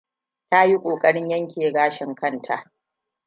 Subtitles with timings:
[0.49, 2.71] Ta yi kokarin yanke gashin kanta.